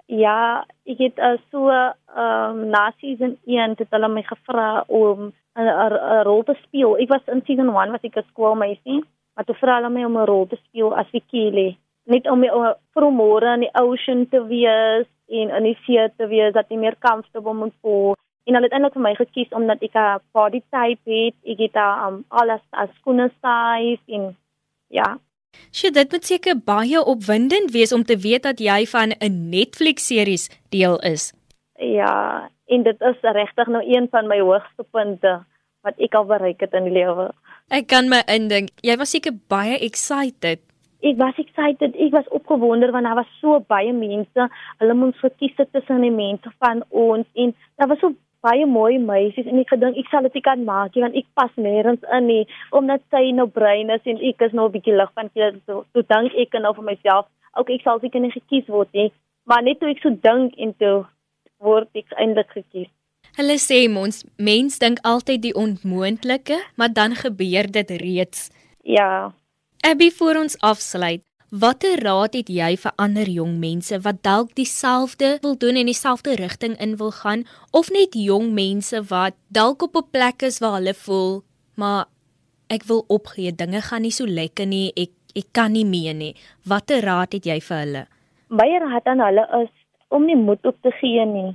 Ja, 0.06 0.66
ek 0.84 0.99
het 0.99 1.18
uh, 1.18 1.38
so 1.50 1.68
ehm 1.68 2.58
um, 2.61 2.68
na 2.68 2.92
season 3.00 3.38
1 3.44 3.75
het 3.78 3.90
hulle 3.90 4.08
my 4.08 4.22
gevra 4.22 4.84
om 4.87 5.32
'n 5.58 6.22
rol 6.22 6.42
te 6.42 6.54
speel. 6.62 6.96
Ek 6.99 7.08
was 7.08 7.25
in 7.26 7.42
season 7.46 7.68
1 7.68 7.90
was 7.90 8.02
ek 8.02 8.16
'n 8.16 8.28
skoolmeisie, 8.30 9.04
maar 9.34 9.44
toe 9.44 9.54
vra 9.54 9.75
hulle 9.75 9.90
my 9.90 10.04
om 10.04 10.16
'n 10.18 10.26
rol 10.26 10.46
te 10.46 10.58
speel 10.68 10.94
as 10.94 11.06
Vikile. 11.11 11.76
Net 12.04 12.26
om 12.30 12.38
my 12.38 12.49
vir 12.94 13.11
môre 13.11 13.54
in 13.54 13.61
die 13.61 13.75
ocean 13.75 14.28
te 14.28 14.46
wees 14.46 15.06
en 15.28 15.50
in 15.50 15.62
die 15.62 15.78
see 15.87 16.08
te 16.16 16.26
wees 16.26 16.52
dat 16.52 16.66
ek 16.70 16.78
meer 16.78 16.96
comfortable 17.00 17.54
moet 17.54 17.75
voel 17.80 18.14
en 18.44 18.54
hulle 18.54 18.66
het 18.68 18.75
eintlik 18.76 18.96
vir 18.96 19.06
my 19.06 19.14
gekies 19.18 19.52
omdat 19.58 19.82
ek 19.82 19.94
'n 19.94 20.20
body 20.32 20.62
type 20.70 21.11
het. 21.11 21.34
Ek 21.44 21.58
het 21.58 21.76
um, 21.76 22.25
alles 22.28 22.64
as 22.70 22.90
skoene 23.00 23.30
size 23.42 24.02
en 24.06 24.37
ja. 24.88 25.18
Sy 25.70 25.90
dit 25.90 26.12
moet 26.12 26.25
seker 26.25 26.56
baie 26.56 27.04
opwindend 27.04 27.72
wees 27.72 27.92
om 27.92 28.04
te 28.04 28.16
weet 28.16 28.42
dat 28.42 28.61
jy 28.61 28.87
van 28.87 29.12
'n 29.20 29.50
Netflix 29.50 30.06
series 30.06 30.49
deel 30.70 30.99
is. 31.00 31.32
Ja, 31.78 32.49
en 32.66 32.82
dit 32.82 33.00
is 33.00 33.18
regtig 33.20 33.66
nou 33.66 33.82
een 33.84 34.08
van 34.11 34.26
my 34.26 34.40
hoogste 34.40 34.84
punte 34.90 35.44
wat 35.82 35.94
ek 35.99 36.14
al 36.14 36.25
bereik 36.25 36.61
het 36.61 36.72
in 36.72 36.84
die 36.84 36.92
lewe. 36.92 37.30
Ek 37.68 37.87
kan 37.87 38.08
my 38.08 38.22
indink, 38.26 38.70
jy 38.82 38.96
was 38.96 39.11
seker 39.11 39.32
baie 39.49 39.78
excited. 39.78 40.61
Ek 41.02 41.16
was 41.18 41.38
excited, 41.42 41.96
ek 41.99 42.12
was 42.12 42.28
opgewonde 42.30 42.90
want 42.94 43.04
daar 43.04 43.18
was 43.18 43.38
so 43.40 43.61
baie 43.66 43.92
mense. 43.92 44.49
Hulle 44.78 44.94
moes 44.94 45.18
verkies 45.18 45.56
tussen 45.72 46.00
die 46.00 46.14
mense 46.14 46.52
van 46.58 46.84
ons 46.90 47.26
en 47.34 47.54
daar 47.76 47.88
was 47.88 47.99
so 47.99 48.14
baie 48.42 48.66
mooi 48.66 48.99
meisies 48.99 49.46
en 49.46 49.61
ek 49.62 49.72
gedink 49.75 49.99
ek 50.00 50.08
sal 50.11 50.26
dit 50.26 50.42
kan 50.44 50.64
maak 50.66 50.96
want 50.99 51.18
ek 51.18 51.28
pas 51.38 51.52
nêrens 51.56 52.02
in 52.18 52.26
nie. 52.26 52.46
Omdat 52.78 53.04
sy 53.14 53.30
nou 53.37 53.46
bruin 53.58 53.90
is 53.94 54.08
en 54.12 54.18
ek 54.30 54.42
is 54.49 54.56
nou 54.58 54.66
'n 54.68 54.75
bietjie 54.76 54.96
lig 54.96 55.12
van 55.14 55.30
kleur 55.34 55.54
so 55.66 55.84
so 55.92 56.02
dink 56.14 56.34
ek 56.44 56.58
nou 56.61 56.75
vir 56.78 56.88
myself 56.90 57.26
ook 57.58 57.70
ek 57.70 57.82
sal 57.82 58.00
seker 58.00 58.20
nie 58.20 58.34
gekies 58.34 58.66
word 58.68 58.90
nie. 58.92 59.12
Maar 59.46 59.62
net 59.62 59.80
toe 59.80 59.90
ek 59.90 60.02
so 60.02 60.11
dink 60.11 60.58
en 60.58 60.75
toe 60.75 61.06
word 61.61 61.88
ek 61.94 62.11
eintlik 62.18 62.50
gekies. 62.50 62.90
Hulle 63.38 63.56
sê 63.56 63.87
ons 63.88 64.25
mens 64.37 64.78
dink 64.78 64.99
altyd 65.02 65.42
die 65.42 65.54
onmoontlike 65.54 66.58
maar 66.76 66.92
dan 66.92 67.14
gebeur 67.14 67.66
dit 67.70 67.90
reeds. 67.90 68.50
Ja. 68.84 69.32
Abby 69.82 70.11
voor 70.11 70.37
ons 70.44 70.58
afsluit 70.61 71.22
Watter 71.52 72.00
raad 72.00 72.32
het 72.32 72.49
jy 72.49 72.76
vir 72.80 72.92
ander 72.97 73.28
jong 73.28 73.59
mense 73.61 73.99
wat 74.00 74.23
dalk 74.25 74.54
dieselfde 74.56 75.35
wil 75.42 75.59
doen 75.61 75.76
en 75.76 75.90
dieselfde 75.90 76.37
rigting 76.40 76.78
in 76.80 76.97
wil 76.97 77.11
gaan 77.12 77.44
of 77.76 77.90
net 77.92 78.16
jong 78.16 78.54
mense 78.56 79.02
wat 79.11 79.37
dalk 79.52 79.82
op 79.82 79.97
'n 79.97 80.11
plek 80.11 80.42
is 80.49 80.61
waar 80.64 80.80
hulle 80.80 80.94
voel 80.94 81.42
maar 81.76 82.06
ek 82.73 82.87
wil 82.88 83.04
opgee, 83.09 83.52
dinge 83.52 83.80
gaan 83.85 84.02
nie 84.06 84.14
so 84.14 84.25
lekker 84.25 84.66
nie, 84.66 84.92
ek 84.97 85.12
ek 85.37 85.49
kan 85.56 85.73
nie 85.73 85.85
meer 85.85 86.14
nie. 86.14 86.35
Watter 86.68 87.00
raad 87.04 87.32
het 87.32 87.47
jy 87.49 87.59
vir 87.68 87.78
hulle? 87.82 88.02
My 88.49 88.68
raad 88.85 89.06
aan 89.09 89.21
hulle 89.25 89.44
is 89.62 89.71
om 90.09 90.26
nie 90.28 90.37
moed 90.37 90.66
op 90.68 90.76
te 90.85 90.92
gee 91.00 91.25
nie. 91.26 91.52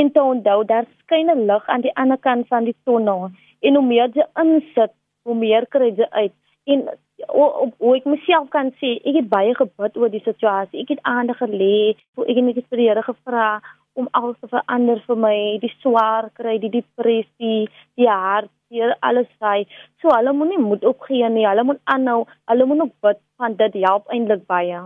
En 0.00 0.10
te 0.12 0.22
onthou 0.22 0.64
daar 0.64 0.86
skyn 1.00 1.30
'n 1.30 1.46
lig 1.46 1.68
aan 1.68 1.80
die 1.80 1.96
ander 1.96 2.18
kant 2.18 2.48
van 2.48 2.64
die 2.64 2.76
tonnel 2.84 3.30
en 3.60 3.74
hoe 3.74 3.86
meer 3.86 4.08
jy 4.14 4.26
insit, 4.42 4.92
hoe 5.24 5.34
meer 5.34 5.66
kry 5.66 5.92
jy 5.96 6.08
uit. 6.10 6.32
En 6.64 6.88
op 7.28 7.74
hoe 7.78 7.94
ek 7.96 8.06
myself 8.10 8.50
kan 8.50 8.72
sê, 8.80 8.96
ek 9.06 9.20
het 9.20 9.30
baie 9.30 9.54
gebid 9.54 9.96
oor 9.96 10.10
die 10.12 10.22
situasie. 10.24 10.82
Ek 10.82 10.94
het 10.96 11.02
aandag 11.08 11.40
gelê, 11.42 11.94
ek 12.18 12.36
het 12.36 12.44
net 12.44 12.60
vir 12.68 12.80
die 12.80 12.88
Here 12.88 13.04
gevra 13.06 13.48
om 13.94 14.08
alles 14.18 14.36
te 14.42 14.50
verander 14.50 14.98
vir 15.06 15.18
my, 15.22 15.36
die 15.62 15.70
swaar 15.78 16.28
kry, 16.34 16.56
die 16.58 16.72
depressie, 16.72 17.68
die 17.98 18.10
hartseer, 18.10 18.96
alles 19.06 19.30
daai. 19.38 19.70
So 20.02 20.10
hulle 20.10 20.34
moenie 20.34 20.58
moed 20.58 20.84
opgee 20.84 21.28
nie. 21.30 21.46
Hulle 21.46 21.64
moet 21.66 21.80
aanhou. 21.94 22.24
Hulle 22.50 22.66
moet 22.66 22.82
nog 22.82 22.92
bid 23.06 23.22
want 23.38 23.58
dit 23.58 23.80
help 23.86 24.10
eintlik 24.14 24.46
baie. 24.50 24.82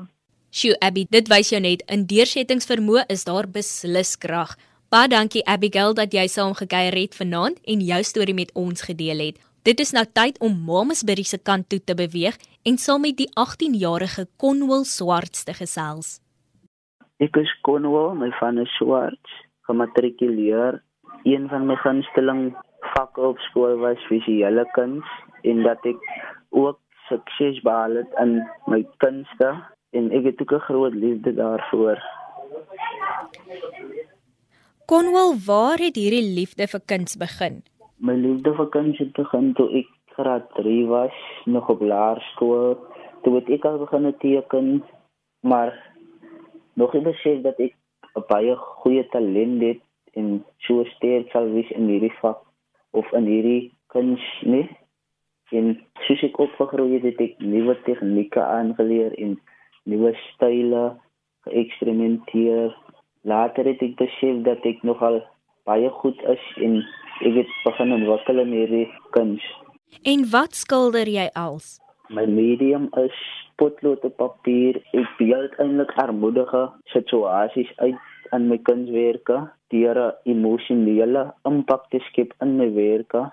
Sjoe 0.52 0.76
Abby, 0.85 1.04
dit 1.12 1.28
wys 1.28 1.52
jou 1.52 1.61
net 1.61 1.82
in 1.92 2.06
deursettingsvermoë 2.08 3.08
is 3.12 3.25
daar 3.28 3.49
beslis 3.52 4.14
krag. 4.20 4.54
Baie 4.88 5.08
dankie 5.12 5.44
Abigail 5.44 5.92
dat 5.97 6.14
jy 6.16 6.25
saam 6.32 6.54
gekuier 6.56 6.97
het 6.97 7.16
vanaand 7.16 7.58
en 7.68 7.85
jou 7.85 7.99
storie 8.04 8.37
met 8.37 8.52
ons 8.56 8.87
gedeel 8.88 9.20
het. 9.26 9.40
Dit 9.68 9.82
is 9.82 9.90
nou 9.92 10.04
tyd 10.16 10.38
om 10.40 10.54
Mamasbury 10.64 11.26
se 11.28 11.37
kant 11.44 11.66
toe 11.68 11.80
te 11.84 11.92
beweeg 11.92 12.38
en 12.68 12.78
saam 12.80 13.02
met 13.04 13.18
die 13.18 13.26
18-jarige 13.37 14.25
Conwell 14.40 14.87
Swarts 14.88 15.44
te 15.44 15.52
gesels. 15.58 16.22
Ek 17.20 17.37
is 17.37 17.52
Conwell, 17.68 18.14
my 18.16 18.30
van 18.38 18.62
is 18.62 18.72
Swarts, 18.78 19.34
gematrikuleer. 19.68 20.80
Een 21.28 21.50
van 21.52 21.68
my 21.68 21.76
gunsteling 21.84 22.42
vakke 22.94 23.28
op 23.34 23.44
skool 23.50 23.76
was 23.84 24.08
visuele 24.08 24.64
kuns 24.72 25.04
en 25.44 25.60
dat 25.68 25.84
ek 25.92 26.00
ook 26.56 26.80
sukses 27.12 27.60
behaal 27.66 28.00
het 28.00 28.20
in 28.25 28.38
my 28.72 28.87
kunste 29.04 29.52
en 29.92 30.12
ek 30.16 30.32
het 30.32 30.44
ook 30.46 30.54
'n 30.62 30.66
groot 30.72 30.94
liefde 30.94 31.34
daarvoor. 31.44 32.00
Conwell, 34.87 35.37
waar 35.44 35.76
het 35.76 36.00
hierdie 36.00 36.25
liefde 36.25 36.64
vir 36.66 36.80
kuns 36.87 37.20
begin? 37.20 37.60
My 37.99 38.14
liefde 38.14 38.52
vir 38.55 38.69
kuns 38.71 38.99
het 39.02 39.11
begin 39.17 39.49
toe 39.59 39.67
ek 39.81 39.88
graad 40.14 40.45
3 40.55 40.87
was, 40.87 41.14
nog 41.50 41.69
op 41.73 41.81
laerskool. 41.83 42.76
Toe 43.25 43.33
het 43.35 43.49
ek 43.50 43.64
al 43.67 43.78
begin 43.83 44.07
teken, 44.23 44.69
maar 45.43 45.75
nog 46.78 46.95
nie 46.95 47.02
besef 47.02 47.40
dat 47.43 47.59
ek 47.59 47.75
baie 48.31 48.55
goeie 48.83 49.02
talent 49.11 49.62
het 49.62 49.83
en 50.14 50.45
so 50.67 50.85
sterk 50.95 51.33
sal 51.35 51.50
wees 51.55 51.71
in 51.75 51.90
hierdie 51.90 52.14
vak 52.21 52.38
of 52.95 53.11
in 53.19 53.26
hierdie 53.26 53.73
kuns 53.90 54.23
nie. 54.47 54.69
En 55.50 55.75
soos 56.07 56.23
ek 56.23 56.38
opgegroei 56.38 57.00
het, 57.00 57.09
het 57.11 57.21
ek 57.25 57.43
nuwe 57.43 57.75
tegnieke 57.88 58.43
aangeleer 58.45 59.19
en 59.19 59.35
nuwe 59.90 60.14
style 60.28 60.85
geëksperimenteer. 61.49 62.71
Later 63.26 63.73
het 63.73 63.83
ek 63.83 63.99
besef 63.99 64.43
dat 64.47 64.62
ek 64.71 64.87
nogal 64.87 65.19
baie 65.67 65.90
goed 65.99 66.23
is 66.31 66.47
en 66.62 66.78
ek 67.20 67.34
het 67.42 67.52
begin 67.64 67.92
ontwikkel 67.92 68.38
in 68.44 68.52
hierdie 68.52 68.88
kuns. 69.16 69.44
En 70.04 70.25
wat 70.30 70.54
skilder 70.54 71.08
jy 71.08 71.28
als? 71.34 71.78
My 72.08 72.26
medium 72.26 72.88
is 72.96 73.16
potlood 73.60 74.04
op 74.06 74.16
papier. 74.20 74.78
Ek 74.96 75.08
beeld 75.18 75.56
eintlik 75.58 75.92
armoedige 76.00 76.68
situasies 76.92 77.70
uit 77.82 78.34
in 78.37 78.48
my 78.50 78.58
kunswerke 78.68 79.38
deur 79.72 79.98
'n 79.98 80.14
emosionele 80.34 81.32
impak 81.44 81.90
te 81.90 81.98
skep 82.08 82.34
in 82.40 82.56
my 82.56 82.68
werke 82.75 83.30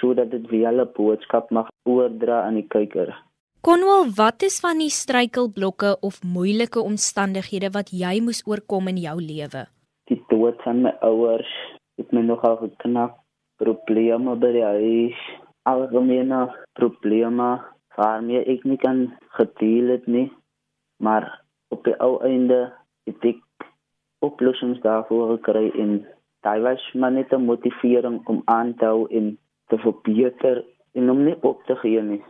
sodat 0.00 0.30
dit 0.30 0.46
weer 0.50 0.72
'n 0.72 0.90
boodskap 0.96 1.50
mag 1.50 1.68
oordra 1.84 2.42
aan 2.46 2.54
die 2.54 2.68
kyker. 2.68 3.14
Konwal, 3.60 4.10
wat 4.16 4.42
is 4.42 4.60
van 4.60 4.78
die 4.78 4.90
struikelblokke 4.90 5.96
of 6.00 6.22
moeilike 6.22 6.80
omstandighede 6.80 7.70
wat 7.72 7.88
jy 7.90 8.20
moes 8.20 8.42
oorkom 8.46 8.88
in 8.88 8.96
jou 8.96 9.16
lewe? 9.20 9.66
Die 10.04 10.20
dood 10.28 10.60
van 10.62 10.82
my 10.82 10.92
ouers 11.00 11.52
het 11.96 12.12
my 12.12 12.22
nogal 12.22 12.56
geknak. 12.56 13.18
Probleme 13.62 14.34
by 14.36 14.50
die 14.56 14.64
huis, 14.66 15.18
algemene 15.62 16.48
probleme 16.74 17.62
waarmee 17.96 18.42
ek 18.50 18.64
nie 18.66 18.78
kan 18.82 19.06
gedeel 19.38 19.94
het 19.94 20.06
nie. 20.06 20.26
Maar 20.98 21.28
op 21.70 21.84
die 21.86 21.94
ou 22.02 22.18
einde 22.26 22.72
het 23.06 23.24
ek 23.30 23.40
oplossings 24.24 24.80
daarvoor 24.82 25.36
gekry 25.36 25.70
en 25.78 25.96
dit 26.44 26.62
was 26.66 26.82
my 26.94 27.10
net 27.10 27.32
'n 27.32 27.46
motivering 27.46 28.26
om 28.26 28.42
aan 28.44 28.74
te 28.74 28.84
hou 28.84 29.06
en 29.10 29.38
te 29.68 29.78
verbeter 29.78 30.64
en 30.92 31.10
om 31.10 31.24
nie 31.24 31.36
op 31.42 31.64
te 31.66 31.76
gee 31.76 32.02
nie. 32.02 32.22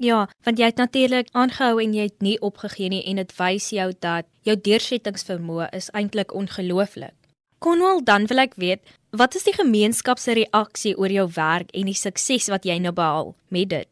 Ja, 0.00 0.28
want 0.44 0.58
jy 0.58 0.64
het 0.64 0.76
natuurlik 0.76 1.28
aangehou 1.32 1.82
en 1.82 1.92
jy 1.92 2.02
het 2.08 2.22
nie 2.24 2.40
opgegee 2.40 2.88
nie 2.88 3.04
en 3.04 3.16
dit 3.16 3.32
wys 3.36 3.70
jou 3.70 3.92
dat 4.00 4.24
jou 4.48 4.56
deursettingsvermoë 4.56 5.66
is 5.76 5.90
eintlik 5.90 6.34
ongelooflik. 6.34 7.19
Konwal, 7.60 7.98
dan 8.00 8.24
wil 8.24 8.40
ek 8.40 8.54
weet, 8.56 8.80
wat 9.12 9.34
is 9.36 9.42
die 9.44 9.52
gemeenskap 9.52 10.16
se 10.16 10.32
reaksie 10.32 10.94
oor 10.96 11.12
jou 11.12 11.26
werk 11.36 11.74
en 11.76 11.90
die 11.90 11.98
sukses 11.98 12.46
wat 12.48 12.64
jy 12.64 12.78
nou 12.80 12.92
behaal 12.96 13.34
met 13.52 13.68
dit? 13.68 13.88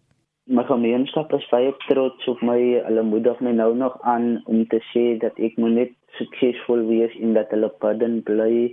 My 0.49 0.65
gemeenskap 0.65 1.35
is 1.37 1.45
baie 1.51 1.75
trots 1.83 2.31
op 2.33 2.41
my. 2.41 2.57
Hulle 2.87 3.05
moedig 3.05 3.43
my 3.45 3.53
nou 3.53 3.75
nog 3.77 3.99
aan 4.09 4.39
om 4.49 4.63
te 4.73 4.81
sê 4.89 5.03
dat 5.21 5.37
ek 5.37 5.61
moet 5.61 5.77
net 5.77 5.93
suksesvol 6.17 6.87
wees 6.89 7.13
en 7.21 7.37
dat 7.37 7.53
hulle 7.53 7.69
padden 7.85 8.23
bly 8.25 8.71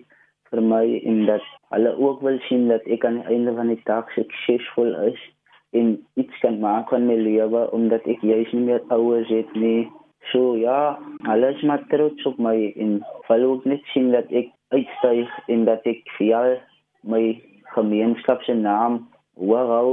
vir 0.54 0.64
my 0.64 0.86
en 1.04 1.26
dat 1.28 1.44
hulle 1.76 1.92
ook 2.00 2.24
wil 2.24 2.40
sien 2.48 2.70
dat 2.72 2.88
ek 2.88 3.04
aan 3.04 3.20
die 3.20 3.36
einde 3.36 3.58
van 3.60 3.74
die 3.74 3.82
dag 3.92 4.08
suksesvol 4.16 4.96
is 5.10 5.20
en 5.76 5.98
iets 6.16 6.40
kan 6.40 6.64
maak 6.64 6.96
van 6.96 7.12
my 7.12 7.20
lewe 7.20 7.68
omdat 7.76 8.08
ek 8.08 8.24
juis 8.24 8.56
nie 8.56 8.64
meer 8.72 8.88
ouers 8.96 9.28
het 9.28 9.52
nie. 9.60 9.90
So 10.32 10.56
ja, 10.58 10.98
alles 11.28 11.62
maar 11.62 11.84
trots 11.88 12.26
op 12.26 12.38
my 12.38 12.74
en 12.76 13.06
wil 13.28 13.44
ook 13.44 13.66
net 13.66 13.84
sien 13.94 14.12
dat 14.12 14.32
ek 14.32 14.50
uitstyg 14.74 15.30
en 15.48 15.66
dat 15.66 15.86
ek 15.86 16.02
vir 16.18 16.58
my 17.04 17.24
gemeenskap 17.76 18.42
se 18.44 18.54
naam 18.54 19.04
hoog 19.38 19.70
hou. 19.70 19.90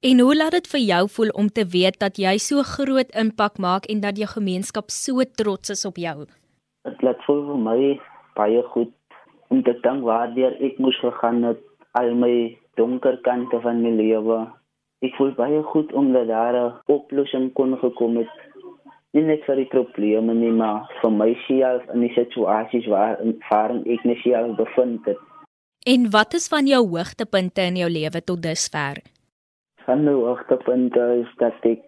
En 0.00 0.20
hoe 0.22 0.36
laat 0.36 0.54
dit 0.54 0.68
vir 0.70 0.80
jou 0.80 1.08
voel 1.10 1.30
om 1.42 1.48
te 1.50 1.64
weet 1.66 1.98
dat 1.98 2.18
jy 2.22 2.36
so 2.38 2.62
groot 2.62 3.10
impak 3.18 3.58
maak 3.58 3.88
en 3.90 4.00
dat 4.00 4.16
jou 4.16 4.28
gemeenskap 4.30 4.92
so 4.94 5.24
trots 5.40 5.74
is 5.74 5.84
op 5.84 5.96
jou? 5.98 6.28
Dit 6.86 7.02
laat 7.02 7.24
voel 7.26 7.42
vir 7.48 7.58
my 7.64 7.78
baie 8.38 8.62
goed 8.74 8.94
om 9.50 9.62
te 9.66 9.74
dink 9.82 10.06
waardeur 10.06 10.54
ek 10.62 10.78
moes 10.78 10.98
gegaan 11.02 11.42
het 11.42 11.64
al 11.98 12.14
my 12.14 12.32
donker 12.78 13.18
kante 13.26 13.58
van 13.64 13.82
my 13.82 13.90
lewe. 13.98 14.38
Ek 15.02 15.18
voel 15.18 15.34
baie 15.34 15.62
goed 15.72 15.92
omdat 15.92 16.30
daar 16.30 16.54
'n 16.54 16.72
oplossing 16.86 17.52
kon 17.58 17.74
gekom 17.82 18.16
het 18.22 18.30
nie 19.16 19.24
net 19.24 19.44
vir 19.46 19.62
die 19.62 19.70
probleme 19.72 20.34
nie, 20.36 20.52
maar 20.52 20.88
vir 21.00 21.12
myself 21.14 21.86
in 21.94 22.04
die 22.04 22.12
situasies 22.16 22.88
waar 22.92 23.20
waarin 23.48 23.84
ek 23.88 24.04
myself 24.08 24.56
bevind 24.58 25.06
het. 25.08 25.20
En 25.86 26.10
wat 26.12 26.34
is 26.34 26.48
van 26.52 26.66
jou 26.68 26.82
hoogtepunte 26.92 27.64
in 27.70 27.78
jou 27.80 27.88
lewe 27.90 28.20
tot 28.20 28.42
dusver? 28.44 29.00
Van 29.86 30.04
my 30.04 30.12
hoogtepunte 30.12 31.04
is 31.22 31.30
dat 31.40 31.64
ek 31.64 31.86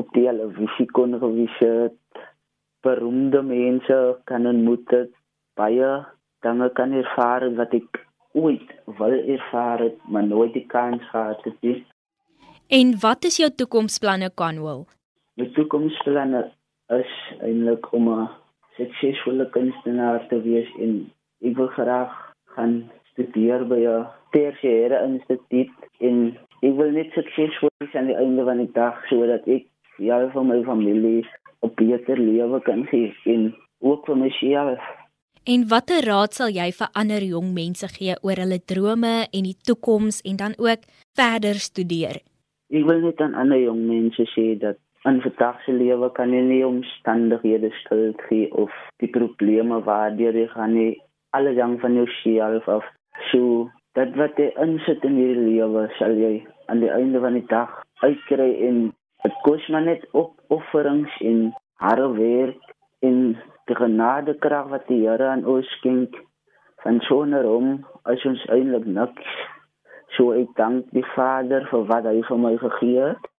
op 0.00 0.08
die 0.14 0.24
televisie 0.24 0.86
kon 0.96 1.18
gewys 1.20 1.56
het, 1.60 1.98
beroemde 2.86 3.42
mense 3.42 3.98
kan 4.30 4.46
ontmoet 4.46 4.94
het, 4.94 5.12
baie 5.58 5.90
dinge 6.46 6.68
kan 6.78 6.94
ervaar 6.94 7.48
wat 7.58 7.74
ek 7.74 7.98
ooit 8.38 8.70
wil 9.00 9.16
ervaar 9.36 9.82
het, 9.82 9.98
maar 10.06 10.26
nooit 10.26 10.54
die 10.54 10.66
kans 10.70 11.02
gehad 11.10 11.42
het 11.44 11.58
nie. 11.66 11.80
En 12.68 12.94
wat 13.02 13.24
is 13.24 13.40
jou 13.40 13.50
toekomsplanne, 13.50 14.30
Conwell? 14.34 14.86
My 15.38 15.46
toekomsplanne 15.54 16.40
is 16.98 17.10
eintlik 17.46 17.84
om 17.94 18.08
'n 18.10 18.28
suksesvolle 18.76 19.44
kunstenaar 19.56 20.26
te 20.30 20.38
wees 20.42 20.70
en 20.84 20.94
ek 21.48 21.54
wil 21.56 21.68
graag 21.78 22.14
gaan 22.54 22.72
studeer 23.10 23.62
by 23.72 23.78
'n 23.86 24.06
tersiêre 24.34 24.98
instituut 25.08 25.70
en 26.08 26.16
ek 26.62 26.74
wil 26.78 26.90
net 26.90 27.14
suksesvol 27.14 27.70
wees 27.78 27.94
aan 27.94 28.10
die 28.10 28.18
einde 28.24 28.44
van 28.48 28.58
die 28.64 28.72
dag 28.72 28.96
sodat 29.10 29.46
ek 29.46 29.64
ja 29.98 30.18
vir 30.34 30.44
my 30.44 30.58
familie 30.70 31.22
'n 31.62 31.70
beter 31.76 32.18
lewe 32.18 32.58
kan 32.60 32.82
gee 32.90 33.14
en 33.34 33.54
ook 33.80 34.06
vir 34.06 34.16
myself. 34.16 34.80
En 35.46 35.68
watter 35.68 36.02
raad 36.10 36.34
sal 36.34 36.50
jy 36.50 36.68
vir 36.80 36.90
ander 36.92 37.22
jong 37.22 37.54
mense 37.54 37.88
gee 37.98 38.14
oor 38.22 38.38
hulle 38.42 38.60
drome 38.72 39.14
en 39.36 39.44
die 39.50 39.60
toekoms 39.68 40.20
en 40.22 40.36
dan 40.36 40.54
ook 40.58 40.82
verder 41.14 41.56
studeer? 41.68 42.16
Ek 42.70 42.84
wil 42.84 43.00
net 43.00 43.20
aan 43.20 43.34
ander 43.34 43.60
jong 43.60 43.86
mense 43.86 44.24
sê 44.34 44.58
dat 44.58 44.78
in 45.04 45.20
vandag 45.22 45.60
se 45.64 45.72
lewe 45.72 46.10
kan 46.14 46.32
jy 46.34 46.40
nie 46.42 46.64
omstandighede 46.66 47.70
skuld 47.82 48.22
gee 48.28 48.48
of 48.62 48.72
die 49.02 49.10
probleme 49.14 49.78
waardeur 49.86 50.34
jy 50.34 50.46
gaan 50.54 50.74
nie. 50.74 50.94
Alles 51.36 51.60
hang 51.60 51.76
van 51.80 51.94
jouself 51.94 52.68
af. 52.68 52.86
So 53.30 53.70
dat 53.94 54.16
wat 54.18 54.40
jy 54.42 54.48
insit 54.64 55.04
in 55.06 55.20
hierdie 55.20 55.58
lewe 55.58 55.86
sal 55.98 56.18
jy 56.18 56.32
aan 56.66 56.82
die 56.82 56.90
einde 56.90 57.22
van 57.22 57.38
die 57.38 57.46
dag 57.52 57.70
uitkry 58.02 58.50
en 58.68 58.80
dit 59.22 59.38
kos 59.46 59.68
maar 59.68 59.86
net 59.86 60.02
op 60.18 60.34
offerings 60.54 61.14
en 61.30 61.52
harde 61.84 62.10
werk 62.18 62.74
en 63.06 63.38
die 63.70 63.78
genade 63.78 64.34
krag 64.42 64.66
wat 64.74 64.90
die 64.90 65.04
Here 65.06 65.30
aan 65.30 65.46
ons 65.46 65.70
skenk. 65.78 66.18
Van 66.82 67.00
sonder 67.06 67.46
hom 67.46 67.84
as 68.02 68.24
ons 68.26 68.42
eintlik 68.54 68.86
niks. 68.86 69.32
So 70.16 70.34
ek 70.34 70.54
dank 70.58 70.90
die 70.94 71.06
Vader 71.14 71.66
vir 71.70 71.86
wat 71.86 72.06
hy 72.10 72.20
vir 72.26 72.38
my 72.42 72.56
gegee 72.58 73.10
het 73.12 73.34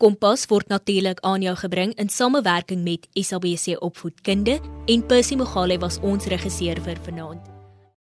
Kompas 0.00 0.48
word 0.48 0.68
natuurlik 0.72 1.20
aan 1.20 1.44
jou 1.44 1.54
gebring 1.56 1.94
in 2.00 2.08
samewerking 2.08 2.82
met 2.84 3.08
SABC 3.14 3.76
Opvoedkunde 3.80 4.60
en 4.86 5.06
Percy 5.06 5.36
Mogale 5.36 5.78
was 5.78 6.00
ons 6.00 6.26
regisseur 6.26 6.80
vir 6.80 6.96
vanaand. 7.04 7.53